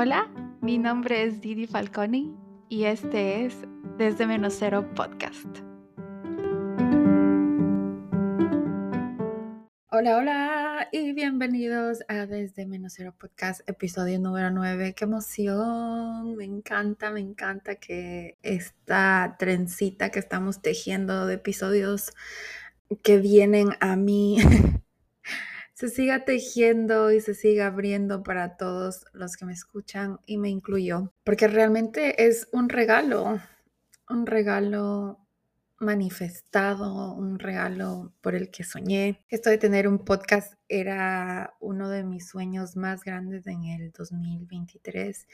Hola, 0.00 0.30
mi 0.60 0.78
nombre 0.78 1.24
es 1.24 1.40
Didi 1.40 1.66
Falconi 1.66 2.32
y 2.68 2.84
este 2.84 3.44
es 3.44 3.56
Desde 3.96 4.28
Menos 4.28 4.54
Cero 4.56 4.88
Podcast. 4.94 5.48
Hola, 9.90 10.18
hola 10.18 10.88
y 10.92 11.14
bienvenidos 11.14 12.04
a 12.06 12.26
Desde 12.26 12.64
Menos 12.64 12.92
Cero 12.96 13.12
Podcast, 13.18 13.68
episodio 13.68 14.20
número 14.20 14.52
9. 14.52 14.94
¡Qué 14.94 15.04
emoción! 15.04 16.36
Me 16.36 16.44
encanta, 16.44 17.10
me 17.10 17.18
encanta 17.18 17.74
que 17.74 18.38
esta 18.42 19.34
trencita 19.36 20.10
que 20.10 20.20
estamos 20.20 20.62
tejiendo 20.62 21.26
de 21.26 21.34
episodios 21.34 22.12
que 23.02 23.18
vienen 23.18 23.70
a 23.80 23.96
mí 23.96 24.36
se 25.78 25.90
siga 25.90 26.24
tejiendo 26.24 27.12
y 27.12 27.20
se 27.20 27.34
siga 27.34 27.68
abriendo 27.68 28.24
para 28.24 28.56
todos 28.56 29.04
los 29.12 29.36
que 29.36 29.44
me 29.44 29.52
escuchan 29.52 30.18
y 30.26 30.36
me 30.36 30.48
incluyo, 30.48 31.12
porque 31.22 31.46
realmente 31.46 32.26
es 32.26 32.48
un 32.50 32.68
regalo, 32.68 33.40
un 34.08 34.26
regalo 34.26 35.24
manifestado, 35.78 37.14
un 37.14 37.38
regalo 37.38 38.12
por 38.20 38.34
el 38.34 38.50
que 38.50 38.64
soñé. 38.64 39.24
Esto 39.28 39.50
de 39.50 39.58
tener 39.58 39.86
un 39.86 40.04
podcast 40.04 40.54
era 40.68 41.54
uno 41.60 41.88
de 41.88 42.02
mis 42.02 42.28
sueños 42.28 42.74
más 42.74 43.04
grandes 43.04 43.46
en 43.46 43.62
el 43.62 43.92
2023 43.92 45.28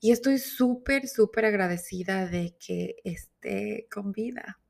y 0.00 0.12
estoy 0.12 0.36
súper, 0.36 1.08
súper 1.08 1.46
agradecida 1.46 2.26
de 2.26 2.54
que 2.60 2.96
esté 3.02 3.88
con 3.90 4.12
vida. 4.12 4.60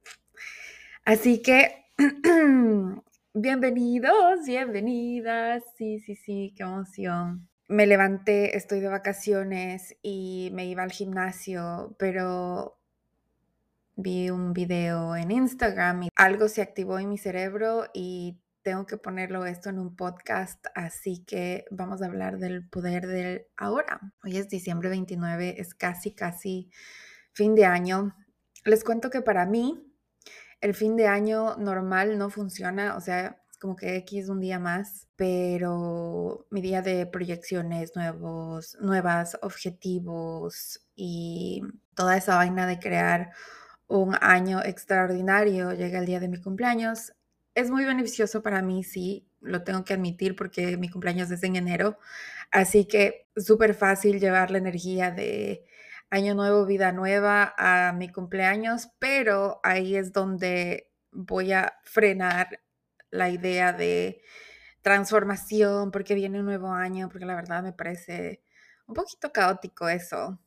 Así 1.05 1.43
que 1.43 1.91
Bienvenidos, 3.39 4.47
bienvenidas. 4.47 5.63
Sí, 5.77 6.01
sí, 6.01 6.15
sí, 6.17 6.55
qué 6.57 6.63
emoción. 6.63 7.47
Me 7.69 7.87
levanté, 7.87 8.57
estoy 8.57 8.81
de 8.81 8.89
vacaciones 8.89 9.95
y 10.01 10.49
me 10.55 10.65
iba 10.65 10.83
al 10.83 10.91
gimnasio, 10.91 11.95
pero 11.99 12.79
vi 13.95 14.31
un 14.31 14.55
video 14.55 15.15
en 15.17 15.31
Instagram 15.31 16.05
y 16.05 16.09
algo 16.17 16.49
se 16.49 16.63
activó 16.63 16.99
en 16.99 17.11
mi 17.11 17.19
cerebro 17.19 17.85
y 17.93 18.41
tengo 18.63 18.87
que 18.87 18.97
ponerlo 18.97 19.45
esto 19.45 19.69
en 19.69 19.81
un 19.81 19.97
podcast, 19.97 20.65
así 20.75 21.23
que 21.27 21.67
vamos 21.71 22.01
a 22.01 22.07
hablar 22.07 22.39
del 22.39 22.67
poder 22.67 23.07
del 23.07 23.49
ahora. 23.59 24.15
Hoy 24.25 24.39
es 24.39 24.49
diciembre 24.49 24.89
29, 24.89 25.61
es 25.61 25.75
casi, 25.75 26.15
casi 26.15 26.71
fin 27.35 27.55
de 27.55 27.67
año. 27.67 28.17
Les 28.65 28.83
cuento 28.83 29.11
que 29.11 29.21
para 29.21 29.45
mí 29.45 29.93
el 30.61 30.75
fin 30.75 30.97
de 30.97 31.07
año 31.07 31.57
normal 31.57 32.19
no 32.19 32.31
funciona, 32.31 32.97
o 32.97 33.01
sea, 33.01 33.41
como 33.61 33.77
que 33.77 33.97
X 33.97 34.29
un 34.29 34.41
día 34.41 34.59
más, 34.59 35.09
pero 35.17 36.47
mi 36.51 36.61
día 36.61 36.83
de 36.83 37.07
proyecciones 37.07 37.97
nuevos, 37.97 38.77
nuevas, 38.81 39.39
objetivos 39.43 40.81
y 40.95 41.63
toda 41.95 42.17
esa 42.17 42.37
vaina 42.37 42.67
de 42.67 42.79
crear 42.79 43.31
un 43.89 44.17
año 44.21 44.63
extraordinario 44.63 45.73
llega 45.73 45.99
el 45.99 46.07
día 46.07 46.21
de 46.21 46.29
mi 46.29 46.41
cumpleaños. 46.41 47.13
Es 47.55 47.71
muy 47.71 47.85
beneficioso 47.85 48.43
para 48.43 48.63
mí, 48.63 48.85
sí, 48.85 49.27
lo 49.41 49.63
tengo 49.63 49.85
que 49.85 49.95
admitir 49.95 50.37
porque 50.37 50.77
mi 50.77 50.91
cumpleaños 50.91 51.31
es 51.31 51.43
en 51.43 51.57
enero, 51.57 51.99
así 52.51 52.87
que 52.87 53.29
súper 53.37 53.75
fácil 53.75 54.21
llevar 54.21 54.51
la 54.51 54.59
energía 54.59 55.11
de 55.11 55.65
año 56.11 56.35
nuevo, 56.35 56.67
vida 56.67 56.93
nueva 56.93 57.55
a 57.59 57.93
mi 57.93 58.11
cumpleaños, 58.11 58.91
pero 58.99 59.61
ahí 59.63 59.97
es 59.97 60.13
donde 60.13 60.91
voy 61.11 61.53
a 61.53 61.75
frenar 61.83 62.61
la 63.11 63.31
idea 63.31 63.73
de 63.73 64.23
transformación 64.83 65.91
porque 65.91 66.15
viene 66.15 66.41
un 66.41 66.47
nuevo 66.47 66.73
año, 66.73 67.09
porque 67.09 67.27
la 67.27 67.35
verdad 67.35 67.63
me 67.63 67.73
parece 67.73 68.43
un 68.87 68.95
poquito 68.95 69.33
caótico 69.33 69.89
eso. 69.89 70.39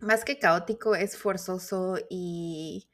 Más 0.00 0.24
que 0.24 0.38
caótico, 0.38 0.94
es 0.94 1.16
forzoso 1.16 1.98
y 2.08 2.88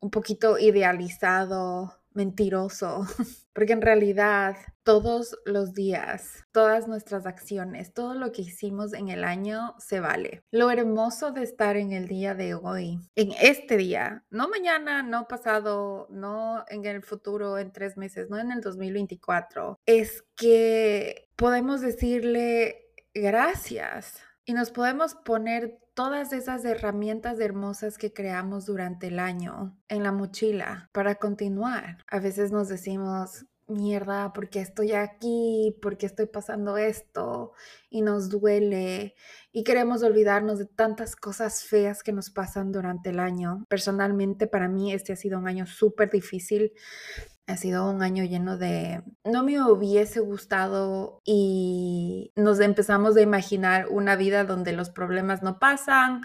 un 0.00 0.10
poquito 0.10 0.58
idealizado 0.58 1.99
mentiroso, 2.12 3.06
porque 3.52 3.72
en 3.72 3.82
realidad 3.82 4.56
todos 4.82 5.36
los 5.44 5.74
días, 5.74 6.44
todas 6.52 6.88
nuestras 6.88 7.26
acciones, 7.26 7.92
todo 7.92 8.14
lo 8.14 8.32
que 8.32 8.42
hicimos 8.42 8.92
en 8.92 9.08
el 9.08 9.24
año 9.24 9.74
se 9.78 10.00
vale. 10.00 10.42
Lo 10.50 10.70
hermoso 10.70 11.32
de 11.32 11.42
estar 11.42 11.76
en 11.76 11.92
el 11.92 12.08
día 12.08 12.34
de 12.34 12.54
hoy, 12.54 12.98
en 13.14 13.32
este 13.40 13.76
día, 13.76 14.24
no 14.30 14.48
mañana, 14.48 15.02
no 15.02 15.28
pasado, 15.28 16.06
no 16.10 16.64
en 16.68 16.84
el 16.86 17.02
futuro, 17.02 17.58
en 17.58 17.72
tres 17.72 17.96
meses, 17.96 18.30
no 18.30 18.38
en 18.38 18.52
el 18.52 18.60
2024, 18.60 19.78
es 19.86 20.24
que 20.36 21.28
podemos 21.36 21.80
decirle 21.80 22.92
gracias 23.14 24.20
y 24.44 24.52
nos 24.52 24.70
podemos 24.70 25.14
poner 25.14 25.78
todas 26.00 26.32
esas 26.32 26.64
herramientas 26.64 27.38
hermosas 27.40 27.98
que 27.98 28.10
creamos 28.10 28.64
durante 28.64 29.08
el 29.08 29.18
año 29.18 29.78
en 29.86 30.02
la 30.02 30.12
mochila 30.12 30.88
para 30.92 31.16
continuar. 31.16 31.98
A 32.06 32.20
veces 32.20 32.52
nos 32.52 32.68
decimos, 32.68 33.44
mierda, 33.68 34.32
¿por 34.32 34.48
qué 34.48 34.60
estoy 34.60 34.92
aquí? 34.92 35.76
¿Por 35.82 35.98
qué 35.98 36.06
estoy 36.06 36.24
pasando 36.24 36.78
esto? 36.78 37.52
Y 37.90 38.00
nos 38.00 38.30
duele 38.30 39.14
y 39.52 39.62
queremos 39.62 40.02
olvidarnos 40.02 40.58
de 40.58 40.64
tantas 40.64 41.16
cosas 41.16 41.64
feas 41.64 42.02
que 42.02 42.12
nos 42.12 42.30
pasan 42.30 42.72
durante 42.72 43.10
el 43.10 43.20
año. 43.20 43.66
Personalmente, 43.68 44.46
para 44.46 44.68
mí, 44.68 44.94
este 44.94 45.12
ha 45.12 45.16
sido 45.16 45.38
un 45.38 45.48
año 45.48 45.66
súper 45.66 46.08
difícil. 46.10 46.72
Ha 47.50 47.56
sido 47.56 47.90
un 47.90 48.02
año 48.02 48.24
lleno 48.24 48.56
de... 48.56 49.02
No 49.24 49.42
me 49.42 49.60
hubiese 49.60 50.20
gustado 50.20 51.20
y 51.24 52.32
nos 52.36 52.60
empezamos 52.60 53.16
a 53.16 53.22
imaginar 53.22 53.88
una 53.88 54.14
vida 54.14 54.44
donde 54.44 54.72
los 54.72 54.90
problemas 54.90 55.42
no 55.42 55.58
pasan 55.58 56.22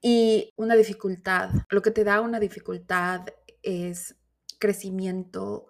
y 0.00 0.52
una 0.56 0.76
dificultad. 0.76 1.50
Lo 1.70 1.82
que 1.82 1.90
te 1.90 2.04
da 2.04 2.20
una 2.20 2.38
dificultad 2.38 3.26
es 3.62 4.16
crecimiento, 4.60 5.66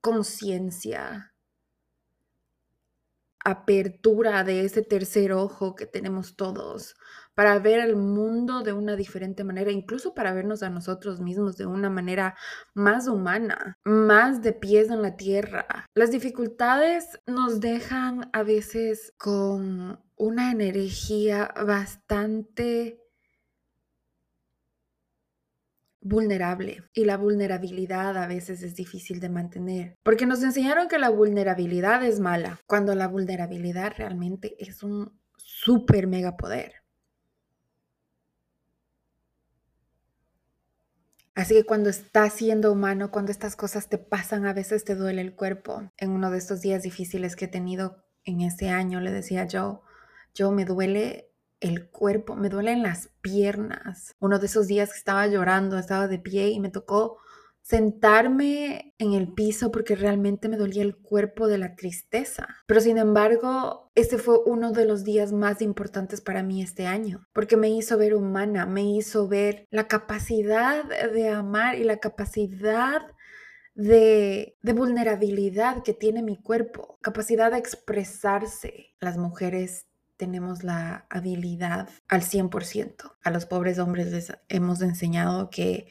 conciencia, 0.00 1.32
apertura 3.44 4.42
de 4.42 4.64
ese 4.64 4.82
tercer 4.82 5.32
ojo 5.32 5.74
que 5.74 5.86
tenemos 5.86 6.36
todos 6.36 6.96
para 7.34 7.58
ver 7.58 7.80
el 7.80 7.96
mundo 7.96 8.62
de 8.62 8.72
una 8.72 8.96
diferente 8.96 9.44
manera, 9.44 9.70
incluso 9.70 10.14
para 10.14 10.32
vernos 10.32 10.62
a 10.62 10.70
nosotros 10.70 11.20
mismos 11.20 11.56
de 11.56 11.66
una 11.66 11.90
manera 11.90 12.36
más 12.74 13.08
humana, 13.08 13.78
más 13.84 14.42
de 14.42 14.52
pies 14.52 14.90
en 14.90 15.02
la 15.02 15.16
tierra. 15.16 15.86
Las 15.94 16.10
dificultades 16.10 17.20
nos 17.26 17.60
dejan 17.60 18.30
a 18.32 18.42
veces 18.42 19.12
con 19.18 20.00
una 20.16 20.50
energía 20.50 21.52
bastante 21.66 23.00
vulnerable 26.02 26.84
y 26.94 27.04
la 27.04 27.16
vulnerabilidad 27.16 28.16
a 28.16 28.26
veces 28.26 28.62
es 28.62 28.74
difícil 28.74 29.20
de 29.20 29.28
mantener 29.28 29.96
porque 30.02 30.26
nos 30.26 30.42
enseñaron 30.42 30.88
que 30.88 30.98
la 30.98 31.10
vulnerabilidad 31.10 32.02
es 32.04 32.20
mala 32.20 32.60
cuando 32.66 32.94
la 32.94 33.06
vulnerabilidad 33.06 33.92
realmente 33.96 34.56
es 34.58 34.82
un 34.82 35.20
super 35.36 36.06
mega 36.06 36.36
poder. 36.36 36.79
Así 41.40 41.54
que 41.54 41.64
cuando 41.64 41.88
estás 41.88 42.34
siendo 42.34 42.70
humano, 42.70 43.10
cuando 43.10 43.32
estas 43.32 43.56
cosas 43.56 43.88
te 43.88 43.96
pasan, 43.96 44.44
a 44.44 44.52
veces 44.52 44.84
te 44.84 44.94
duele 44.94 45.22
el 45.22 45.34
cuerpo. 45.34 45.90
En 45.96 46.10
uno 46.10 46.30
de 46.30 46.36
estos 46.36 46.60
días 46.60 46.82
difíciles 46.82 47.34
que 47.34 47.46
he 47.46 47.48
tenido 47.48 48.04
en 48.24 48.42
este 48.42 48.68
año, 48.68 49.00
le 49.00 49.10
decía 49.10 49.46
yo, 49.46 49.80
yo 50.34 50.50
me 50.50 50.66
duele 50.66 51.32
el 51.60 51.88
cuerpo, 51.88 52.36
me 52.36 52.50
duelen 52.50 52.82
las 52.82 53.08
piernas. 53.22 54.14
Uno 54.18 54.38
de 54.38 54.44
esos 54.44 54.66
días 54.66 54.90
que 54.92 54.98
estaba 54.98 55.26
llorando, 55.28 55.78
estaba 55.78 56.08
de 56.08 56.18
pie 56.18 56.50
y 56.50 56.60
me 56.60 56.68
tocó 56.68 57.16
sentarme 57.70 58.94
en 58.98 59.12
el 59.12 59.32
piso 59.32 59.70
porque 59.70 59.94
realmente 59.94 60.48
me 60.48 60.56
dolía 60.56 60.82
el 60.82 60.96
cuerpo 60.96 61.46
de 61.46 61.56
la 61.56 61.76
tristeza. 61.76 62.48
Pero 62.66 62.80
sin 62.80 62.98
embargo, 62.98 63.92
ese 63.94 64.18
fue 64.18 64.40
uno 64.44 64.72
de 64.72 64.84
los 64.84 65.04
días 65.04 65.32
más 65.32 65.62
importantes 65.62 66.20
para 66.20 66.42
mí 66.42 66.62
este 66.62 66.88
año, 66.88 67.28
porque 67.32 67.56
me 67.56 67.70
hizo 67.70 67.96
ver 67.96 68.14
humana, 68.14 68.66
me 68.66 68.82
hizo 68.82 69.28
ver 69.28 69.68
la 69.70 69.86
capacidad 69.86 70.84
de 70.84 71.28
amar 71.28 71.76
y 71.76 71.84
la 71.84 71.98
capacidad 71.98 73.02
de, 73.74 74.58
de, 74.62 74.72
vulnerabilidad 74.72 75.84
que 75.84 75.94
tiene 75.94 76.24
mi 76.24 76.42
cuerpo, 76.42 76.98
capacidad 77.02 77.52
de 77.52 77.58
expresarse. 77.58 78.96
Las 78.98 79.16
mujeres 79.16 79.86
tenemos 80.16 80.64
la 80.64 81.06
habilidad 81.08 81.88
al 82.08 82.22
100%. 82.22 83.12
A 83.22 83.30
los 83.30 83.46
pobres 83.46 83.78
hombres 83.78 84.10
les 84.10 84.32
hemos 84.48 84.82
enseñado 84.82 85.50
que 85.50 85.86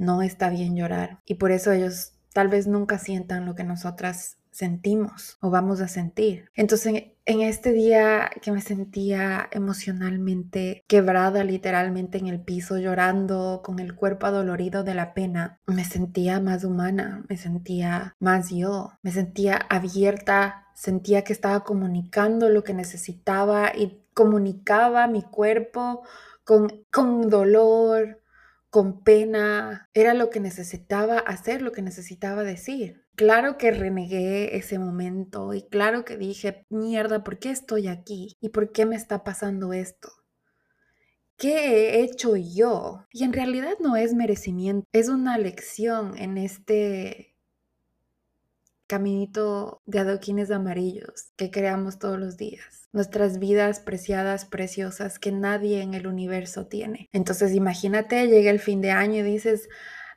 no 0.00 0.22
está 0.22 0.50
bien 0.50 0.74
llorar 0.74 1.20
y 1.26 1.34
por 1.34 1.52
eso 1.52 1.72
ellos 1.72 2.14
tal 2.32 2.48
vez 2.48 2.66
nunca 2.66 2.98
sientan 2.98 3.46
lo 3.46 3.54
que 3.54 3.64
nosotras 3.64 4.38
sentimos 4.50 5.38
o 5.40 5.50
vamos 5.50 5.80
a 5.80 5.88
sentir. 5.88 6.50
Entonces, 6.54 7.04
en 7.24 7.40
este 7.40 7.72
día 7.72 8.30
que 8.42 8.50
me 8.50 8.60
sentía 8.60 9.48
emocionalmente 9.52 10.82
quebrada 10.88 11.44
literalmente 11.44 12.18
en 12.18 12.26
el 12.26 12.40
piso, 12.40 12.78
llorando 12.78 13.60
con 13.64 13.78
el 13.78 13.94
cuerpo 13.94 14.26
adolorido 14.26 14.82
de 14.82 14.94
la 14.94 15.14
pena, 15.14 15.60
me 15.66 15.84
sentía 15.84 16.40
más 16.40 16.64
humana, 16.64 17.24
me 17.28 17.36
sentía 17.36 18.16
más 18.18 18.50
yo, 18.50 18.92
me 19.02 19.12
sentía 19.12 19.56
abierta 19.56 20.66
sentía 20.80 21.24
que 21.24 21.34
estaba 21.34 21.62
comunicando 21.62 22.48
lo 22.48 22.64
que 22.64 22.72
necesitaba 22.72 23.70
y 23.76 24.00
comunicaba 24.14 25.08
mi 25.08 25.22
cuerpo 25.22 26.02
con, 26.42 26.86
con 26.90 27.28
dolor, 27.28 28.19
con 28.70 29.02
pena, 29.02 29.90
era 29.94 30.14
lo 30.14 30.30
que 30.30 30.40
necesitaba 30.40 31.18
hacer, 31.18 31.60
lo 31.60 31.72
que 31.72 31.82
necesitaba 31.82 32.44
decir. 32.44 33.04
Claro 33.16 33.58
que 33.58 33.72
renegué 33.72 34.56
ese 34.56 34.78
momento 34.78 35.52
y 35.52 35.62
claro 35.68 36.04
que 36.04 36.16
dije, 36.16 36.66
mierda, 36.70 37.22
¿por 37.24 37.38
qué 37.38 37.50
estoy 37.50 37.88
aquí? 37.88 38.36
¿Y 38.40 38.50
por 38.50 38.72
qué 38.72 38.86
me 38.86 38.96
está 38.96 39.24
pasando 39.24 39.72
esto? 39.72 40.10
¿Qué 41.36 41.96
he 41.96 42.02
hecho 42.02 42.36
yo? 42.36 43.06
Y 43.12 43.24
en 43.24 43.32
realidad 43.32 43.74
no 43.80 43.96
es 43.96 44.14
merecimiento, 44.14 44.86
es 44.92 45.08
una 45.08 45.36
lección 45.38 46.16
en 46.16 46.38
este 46.38 47.29
caminito 48.90 49.80
de 49.86 50.00
adoquines 50.00 50.50
amarillos 50.50 51.30
que 51.36 51.52
creamos 51.52 52.00
todos 52.00 52.18
los 52.18 52.36
días. 52.36 52.88
Nuestras 52.92 53.38
vidas 53.38 53.78
preciadas, 53.78 54.46
preciosas, 54.46 55.20
que 55.20 55.30
nadie 55.30 55.80
en 55.80 55.94
el 55.94 56.08
universo 56.08 56.66
tiene. 56.66 57.08
Entonces 57.12 57.54
imagínate, 57.54 58.26
llega 58.26 58.50
el 58.50 58.58
fin 58.58 58.80
de 58.80 58.90
año 58.90 59.20
y 59.20 59.22
dices, 59.22 59.68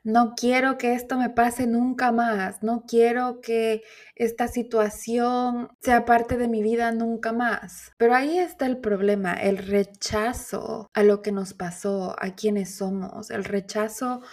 no 0.04 0.34
quiero 0.36 0.80
que 0.80 0.96
esto 0.96 1.18
me 1.18 1.30
pase 1.30 1.68
nunca 1.68 2.12
más, 2.12 2.64
no 2.64 2.84
quiero 2.88 3.42
que 3.42 3.84
esta 4.16 4.48
situación 4.48 5.70
sea 5.80 6.04
parte 6.04 6.36
de 6.38 6.48
mi 6.48 6.64
vida 6.64 6.92
nunca 6.92 7.32
más. 7.32 7.92
Pero 7.98 8.16
ahí 8.16 8.40
está 8.40 8.66
el 8.66 8.80
problema, 8.80 9.34
el 9.34 9.60
rechazo 9.60 10.90
a 10.96 11.04
lo 11.04 11.22
que 11.22 11.32
nos 11.32 11.54
pasó, 11.54 12.16
a 12.20 12.34
quienes 12.34 12.76
somos, 12.76 13.30
el 13.30 13.44
rechazo 13.44 14.24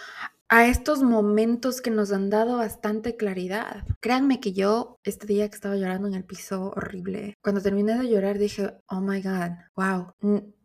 a 0.51 0.67
estos 0.67 1.01
momentos 1.01 1.79
que 1.79 1.91
nos 1.91 2.11
han 2.11 2.29
dado 2.29 2.57
bastante 2.57 3.15
claridad. 3.15 3.85
Créanme 4.01 4.41
que 4.41 4.51
yo, 4.51 4.99
este 5.05 5.25
día 5.25 5.47
que 5.47 5.55
estaba 5.55 5.77
llorando 5.77 6.09
en 6.09 6.13
el 6.13 6.25
piso 6.25 6.73
horrible, 6.75 7.37
cuando 7.41 7.61
terminé 7.61 7.97
de 7.97 8.09
llorar 8.09 8.37
dije, 8.37 8.73
oh 8.87 8.99
my 8.99 9.21
god, 9.21 9.51
wow, 9.77 10.13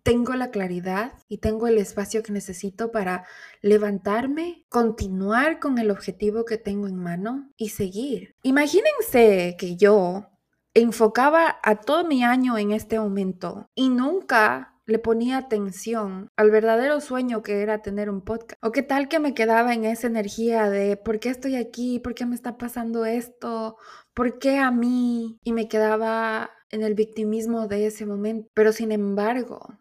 tengo 0.03 0.35
la 0.35 0.51
claridad 0.51 1.13
y 1.29 1.39
tengo 1.39 1.69
el 1.69 1.79
espacio 1.79 2.25
que 2.25 2.33
necesito 2.33 2.91
para 2.91 3.27
levantarme, 3.63 4.65
continuar 4.69 5.61
con 5.61 5.79
el 5.79 5.93
objetivo 5.93 6.45
que 6.45 6.59
tengo 6.59 6.89
en 6.89 6.97
mano 6.97 7.53
y 7.57 7.69
seguir. 7.69 8.35
Imagínense 8.43 9.55
que 9.57 9.77
yo 9.77 10.31
enfocaba 10.75 11.59
a 11.63 11.77
todo 11.77 12.05
mi 12.05 12.25
año 12.25 12.59
en 12.59 12.73
este 12.73 12.99
momento 12.99 13.71
y 13.77 13.89
nunca 13.89 14.76
le 14.87 14.99
ponía 14.99 15.39
atención 15.39 16.31
al 16.37 16.51
verdadero 16.51 17.01
sueño 17.01 17.43
que 17.43 17.61
era 17.63 17.83
tener 17.83 18.09
un 18.09 18.23
podcast. 18.23 18.59
O 18.63 18.73
qué 18.73 18.83
tal 18.83 19.09
que 19.09 19.19
me 19.19 19.35
quedaba 19.35 19.75
en 19.75 19.85
esa 19.85 20.07
energía 20.07 20.71
de 20.71 20.97
¿por 20.97 21.19
qué 21.21 21.29
estoy 21.31 21.57
aquí? 21.57 21.99
¿Por 21.99 22.15
qué 22.15 22.25
me 22.25 22.35
está 22.35 22.57
pasando 22.57 23.05
esto? 23.05 23.77
¿Por 24.15 24.39
qué 24.39 24.59
a 24.59 24.71
mí? 24.71 25.39
Y 25.43 25.53
me 25.53 25.69
quedaba 25.69 26.51
en 26.71 26.83
el 26.83 26.95
victimismo 26.95 27.67
de 27.69 27.87
ese 27.87 28.07
momento. 28.07 28.49
Pero 28.55 28.73
sin 28.73 28.93
embargo, 28.93 29.79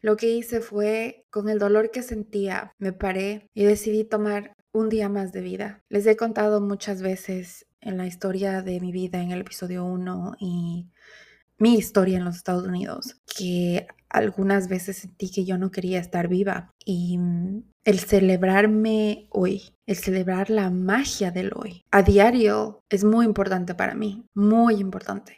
lo 0.00 0.16
que 0.16 0.28
hice 0.30 0.60
fue, 0.60 1.26
con 1.30 1.48
el 1.48 1.58
dolor 1.58 1.90
que 1.90 2.02
sentía, 2.02 2.74
me 2.78 2.92
paré 2.92 3.48
y 3.54 3.64
decidí 3.64 4.04
tomar 4.04 4.54
un 4.72 4.88
día 4.88 5.08
más 5.08 5.32
de 5.32 5.40
vida. 5.40 5.84
Les 5.88 6.06
he 6.06 6.16
contado 6.16 6.60
muchas 6.60 7.02
veces 7.02 7.66
en 7.80 7.96
la 7.96 8.06
historia 8.06 8.62
de 8.62 8.80
mi 8.80 8.92
vida 8.92 9.22
en 9.22 9.30
el 9.30 9.40
episodio 9.40 9.84
1 9.84 10.36
y 10.38 10.88
mi 11.60 11.74
historia 11.74 12.16
en 12.16 12.24
los 12.24 12.36
Estados 12.36 12.66
Unidos, 12.66 13.20
que 13.36 13.86
algunas 14.08 14.68
veces 14.68 14.96
sentí 14.96 15.30
que 15.30 15.44
yo 15.44 15.58
no 15.58 15.70
quería 15.70 16.00
estar 16.00 16.26
viva 16.26 16.70
y 16.84 17.18
mm, 17.18 17.62
el 17.84 17.98
celebrarme 18.00 19.28
hoy, 19.30 19.74
el 19.86 19.96
celebrar 19.96 20.48
la 20.48 20.70
magia 20.70 21.30
del 21.30 21.52
hoy 21.54 21.84
a 21.90 22.02
diario 22.02 22.82
es 22.88 23.04
muy 23.04 23.26
importante 23.26 23.74
para 23.74 23.94
mí, 23.94 24.26
muy 24.34 24.76
importante. 24.76 25.36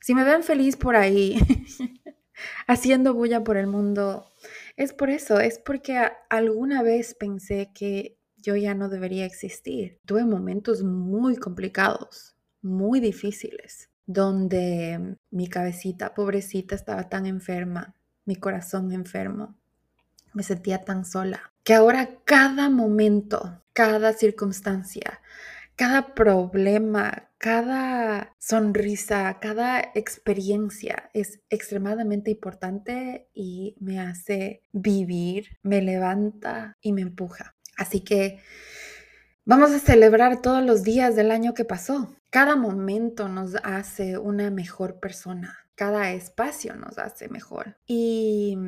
Si 0.00 0.14
me 0.14 0.24
ven 0.24 0.42
feliz 0.42 0.76
por 0.76 0.96
ahí, 0.96 1.38
haciendo 2.66 3.12
bulla 3.12 3.44
por 3.44 3.58
el 3.58 3.66
mundo, 3.66 4.32
es 4.76 4.94
por 4.94 5.10
eso, 5.10 5.38
es 5.38 5.58
porque 5.58 6.00
alguna 6.30 6.82
vez 6.82 7.14
pensé 7.14 7.72
que 7.74 8.18
yo 8.36 8.56
ya 8.56 8.74
no 8.74 8.88
debería 8.88 9.26
existir. 9.26 10.00
Tuve 10.06 10.24
momentos 10.24 10.82
muy 10.82 11.36
complicados, 11.36 12.36
muy 12.62 13.00
difíciles 13.00 13.90
donde 14.06 15.16
mi 15.30 15.48
cabecita, 15.48 16.14
pobrecita, 16.14 16.74
estaba 16.74 17.08
tan 17.08 17.26
enferma, 17.26 17.94
mi 18.24 18.36
corazón 18.36 18.92
enfermo, 18.92 19.56
me 20.32 20.42
sentía 20.42 20.84
tan 20.84 21.04
sola, 21.04 21.52
que 21.64 21.74
ahora 21.74 22.20
cada 22.24 22.70
momento, 22.70 23.62
cada 23.72 24.12
circunstancia, 24.12 25.20
cada 25.76 26.14
problema, 26.14 27.30
cada 27.38 28.34
sonrisa, 28.38 29.38
cada 29.40 29.80
experiencia 29.94 31.10
es 31.12 31.40
extremadamente 31.50 32.30
importante 32.30 33.28
y 33.34 33.76
me 33.80 34.00
hace 34.00 34.62
vivir, 34.72 35.58
me 35.62 35.82
levanta 35.82 36.76
y 36.80 36.92
me 36.92 37.02
empuja. 37.02 37.54
Así 37.76 38.00
que 38.00 38.40
vamos 39.46 39.70
a 39.70 39.78
celebrar 39.78 40.42
todos 40.42 40.62
los 40.62 40.82
días 40.82 41.16
del 41.16 41.30
año 41.30 41.54
que 41.54 41.64
pasó. 41.64 42.14
Cada 42.30 42.56
momento 42.56 43.28
nos 43.28 43.54
hace 43.62 44.18
una 44.18 44.50
mejor 44.50 45.00
persona. 45.00 45.56
Cada 45.74 46.10
espacio 46.12 46.74
nos 46.76 46.98
hace 46.98 47.28
mejor. 47.28 47.78
Y 47.86 48.58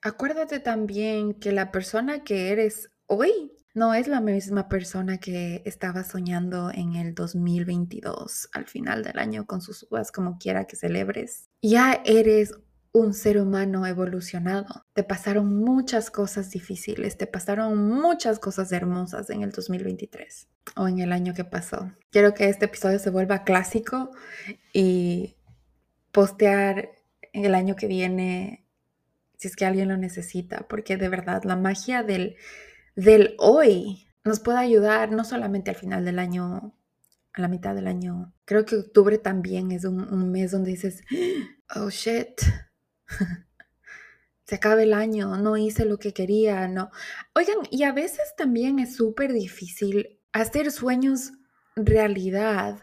acuérdate 0.00 0.58
también 0.58 1.34
que 1.34 1.52
la 1.52 1.70
persona 1.70 2.24
que 2.24 2.50
eres 2.50 2.90
hoy 3.06 3.52
no 3.74 3.94
es 3.94 4.06
la 4.06 4.20
misma 4.20 4.68
persona 4.68 5.18
que 5.18 5.62
estaba 5.64 6.04
soñando 6.04 6.70
en 6.70 6.94
el 6.94 7.14
2022, 7.14 8.50
al 8.52 8.66
final 8.66 9.02
del 9.02 9.18
año, 9.18 9.46
con 9.46 9.62
sus 9.62 9.86
uvas, 9.90 10.12
como 10.12 10.38
quiera 10.38 10.66
que 10.66 10.76
celebres. 10.76 11.48
Ya 11.62 12.02
eres 12.04 12.54
un 12.92 13.14
ser 13.14 13.38
humano 13.38 13.86
evolucionado. 13.86 14.84
Te 14.92 15.02
pasaron 15.02 15.56
muchas 15.56 16.10
cosas 16.10 16.50
difíciles, 16.50 17.16
te 17.16 17.26
pasaron 17.26 17.88
muchas 17.88 18.38
cosas 18.38 18.70
hermosas 18.72 19.30
en 19.30 19.42
el 19.42 19.50
2023 19.50 20.48
o 20.76 20.88
en 20.88 20.98
el 20.98 21.12
año 21.12 21.34
que 21.34 21.44
pasó. 21.44 21.92
Quiero 22.10 22.34
que 22.34 22.48
este 22.48 22.66
episodio 22.66 22.98
se 22.98 23.10
vuelva 23.10 23.44
clásico 23.44 24.10
y 24.72 25.36
postear 26.12 26.90
en 27.32 27.46
el 27.46 27.54
año 27.54 27.76
que 27.76 27.86
viene 27.86 28.66
si 29.38 29.48
es 29.48 29.56
que 29.56 29.64
alguien 29.64 29.88
lo 29.88 29.96
necesita, 29.96 30.68
porque 30.68 30.96
de 30.96 31.08
verdad 31.08 31.42
la 31.44 31.56
magia 31.56 32.04
del, 32.04 32.36
del 32.94 33.34
hoy 33.38 34.06
nos 34.22 34.38
puede 34.38 34.58
ayudar 34.58 35.10
no 35.10 35.24
solamente 35.24 35.70
al 35.70 35.76
final 35.76 36.04
del 36.04 36.20
año, 36.20 36.76
a 37.32 37.40
la 37.40 37.48
mitad 37.48 37.74
del 37.74 37.88
año. 37.88 38.32
Creo 38.44 38.64
que 38.64 38.76
octubre 38.76 39.18
también 39.18 39.72
es 39.72 39.84
un, 39.84 40.00
un 40.12 40.30
mes 40.30 40.52
donde 40.52 40.70
dices, 40.70 41.02
oh 41.74 41.90
shit, 41.90 42.40
se 44.44 44.54
acaba 44.54 44.82
el 44.82 44.94
año, 44.94 45.36
no 45.36 45.56
hice 45.56 45.84
lo 45.84 45.98
que 45.98 46.12
quería, 46.12 46.68
no. 46.68 46.90
Oigan, 47.34 47.58
y 47.70 47.84
a 47.84 47.92
veces 47.92 48.34
también 48.36 48.78
es 48.78 48.96
súper 48.96 49.32
difícil 49.32 50.20
hacer 50.32 50.70
sueños 50.70 51.32
realidad 51.76 52.80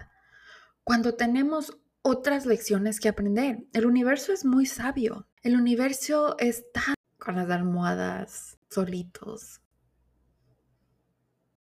cuando 0.84 1.16
tenemos 1.16 1.78
otras 2.02 2.46
lecciones 2.46 3.00
que 3.00 3.10
aprender. 3.10 3.66
El 3.74 3.86
universo 3.86 4.34
es 4.34 4.46
muy 4.46 4.66
sabio. 4.66 5.28
El 5.44 5.56
universo 5.56 6.36
está 6.40 6.96
con 7.18 7.36
las 7.36 7.50
almohadas 7.50 8.58
solitos. 8.70 9.62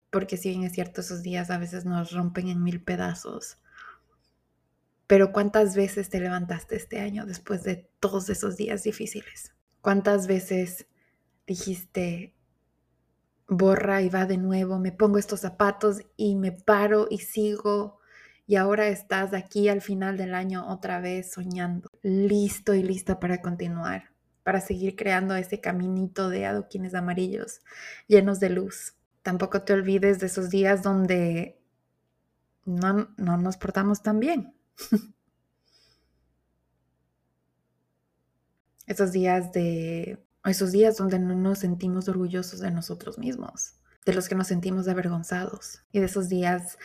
Porque 0.09 0.37
si 0.37 0.49
bien 0.49 0.63
es 0.63 0.73
cierto, 0.73 1.01
esos 1.01 1.21
días 1.21 1.51
a 1.51 1.57
veces 1.57 1.85
nos 1.85 2.11
rompen 2.11 2.47
en 2.47 2.63
mil 2.63 2.81
pedazos. 2.83 3.57
Pero 5.09 5.31
¿cuántas 5.31 5.75
veces 5.75 6.11
te 6.11 6.19
levantaste 6.19 6.75
este 6.75 6.99
año 6.99 7.25
después 7.25 7.63
de 7.63 7.89
todos 7.99 8.29
esos 8.29 8.57
días 8.57 8.83
difíciles? 8.83 9.55
¿Cuántas 9.81 10.27
veces 10.27 10.85
dijiste, 11.47 12.35
borra 13.47 14.03
y 14.03 14.09
va 14.09 14.27
de 14.27 14.37
nuevo, 14.37 14.77
me 14.77 14.91
pongo 14.91 15.17
estos 15.17 15.39
zapatos 15.39 16.03
y 16.15 16.35
me 16.35 16.51
paro 16.51 17.07
y 17.09 17.17
sigo? 17.17 17.97
Y 18.45 18.55
ahora 18.57 18.87
estás 18.87 19.33
aquí 19.33 19.67
al 19.67 19.81
final 19.81 20.15
del 20.15 20.35
año 20.35 20.67
otra 20.69 21.01
vez 21.01 21.31
soñando, 21.31 21.89
listo 22.03 22.75
y 22.75 22.83
lista 22.83 23.19
para 23.19 23.41
continuar, 23.41 24.11
para 24.43 24.61
seguir 24.61 24.95
creando 24.95 25.33
ese 25.33 25.59
caminito 25.59 26.29
de 26.29 26.45
adoquines 26.45 26.93
amarillos 26.93 27.63
llenos 28.05 28.39
de 28.39 28.51
luz. 28.51 28.93
Tampoco 29.23 29.63
te 29.63 29.73
olvides 29.73 30.19
de 30.19 30.27
esos 30.27 30.51
días 30.51 30.83
donde 30.83 31.59
no, 32.63 33.09
no 33.17 33.37
nos 33.37 33.57
portamos 33.57 34.03
tan 34.03 34.19
bien 34.19 34.53
esos 38.87 39.11
días 39.11 39.51
de, 39.51 40.17
esos 40.45 40.71
días 40.71 40.97
donde 40.97 41.19
no 41.19 41.35
nos 41.35 41.59
sentimos 41.59 42.09
orgullosos 42.09 42.59
de 42.59 42.71
nosotros 42.71 43.17
mismos, 43.17 43.75
de 44.05 44.13
los 44.13 44.27
que 44.27 44.35
nos 44.35 44.47
sentimos 44.47 44.87
avergonzados 44.87 45.83
y 45.91 45.99
de 45.99 46.05
esos 46.05 46.29
días 46.29 46.77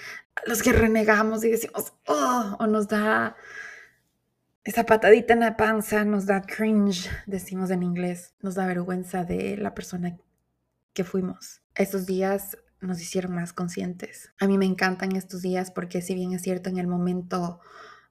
los 0.46 0.62
que 0.62 0.72
renegamos 0.72 1.44
y 1.44 1.50
decimos, 1.50 1.94
oh, 2.06 2.56
o 2.58 2.66
nos 2.66 2.88
da 2.88 3.36
esa 4.64 4.84
patadita 4.84 5.34
en 5.34 5.40
la 5.40 5.56
panza, 5.56 6.04
nos 6.04 6.26
da 6.26 6.42
cringe, 6.42 7.10
decimos 7.26 7.70
en 7.70 7.82
inglés, 7.82 8.34
nos 8.40 8.54
da 8.54 8.66
vergüenza 8.66 9.24
de 9.24 9.56
la 9.56 9.74
persona 9.74 10.18
que 10.92 11.04
fuimos. 11.04 11.62
Esos 11.74 12.06
días 12.06 12.56
nos 12.86 13.00
hicieron 13.00 13.34
más 13.34 13.52
conscientes. 13.52 14.32
A 14.38 14.46
mí 14.46 14.58
me 14.58 14.66
encantan 14.66 15.16
estos 15.16 15.42
días 15.42 15.70
porque 15.70 16.02
si 16.02 16.14
bien 16.14 16.32
es 16.32 16.42
cierto 16.42 16.70
en 16.70 16.78
el 16.78 16.86
momento 16.86 17.60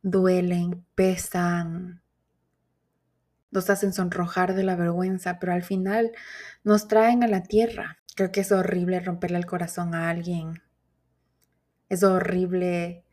duelen, 0.01 0.85
pesan, 0.95 2.01
nos 3.51 3.69
hacen 3.69 3.93
sonrojar 3.93 4.55
de 4.55 4.63
la 4.63 4.75
vergüenza, 4.75 5.39
pero 5.39 5.53
al 5.53 5.63
final 5.63 6.11
nos 6.63 6.87
traen 6.87 7.23
a 7.23 7.27
la 7.27 7.43
tierra. 7.43 7.99
Creo 8.15 8.31
que 8.31 8.41
es 8.41 8.51
horrible 8.51 8.99
romperle 8.99 9.37
el 9.37 9.45
corazón 9.45 9.93
a 9.95 10.09
alguien. 10.09 10.61
Es 11.89 12.03
horrible 12.03 13.05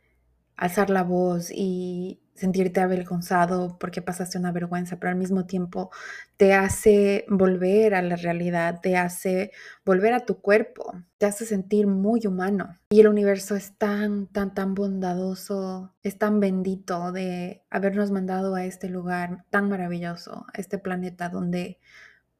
alzar 0.55 0.89
la 0.89 1.03
voz 1.03 1.51
y 1.51 2.20
sentirte 2.35 2.79
avergonzado 2.79 3.77
porque 3.79 4.01
pasaste 4.01 4.37
una 4.37 4.51
vergüenza, 4.51 4.97
pero 4.97 5.11
al 5.11 5.17
mismo 5.17 5.45
tiempo 5.45 5.91
te 6.37 6.53
hace 6.53 7.25
volver 7.29 7.93
a 7.93 8.01
la 8.01 8.15
realidad, 8.15 8.79
te 8.81 8.97
hace 8.97 9.51
volver 9.85 10.13
a 10.13 10.25
tu 10.25 10.41
cuerpo, 10.41 10.93
te 11.17 11.25
hace 11.25 11.45
sentir 11.45 11.87
muy 11.87 12.25
humano. 12.25 12.77
Y 12.89 13.01
el 13.01 13.07
universo 13.07 13.55
es 13.55 13.77
tan, 13.77 14.27
tan, 14.27 14.53
tan 14.53 14.73
bondadoso, 14.73 15.93
es 16.03 16.17
tan 16.17 16.39
bendito 16.39 17.11
de 17.11 17.63
habernos 17.69 18.11
mandado 18.11 18.55
a 18.55 18.65
este 18.65 18.89
lugar 18.89 19.45
tan 19.49 19.69
maravilloso, 19.69 20.45
a 20.53 20.59
este 20.59 20.77
planeta 20.77 21.29
donde 21.29 21.79